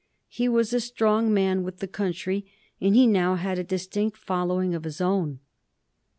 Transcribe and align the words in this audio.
He 0.29 0.49
was 0.49 0.73
a 0.73 0.79
strong 0.79 1.31
man 1.31 1.61
with 1.61 1.77
the 1.77 1.87
country, 1.87 2.47
and 2.81 2.95
he 2.95 3.05
now 3.05 3.35
had 3.35 3.59
a 3.59 3.63
distinct 3.63 4.17
following 4.17 4.73
of 4.73 4.83
his 4.83 4.99
own. 4.99 5.37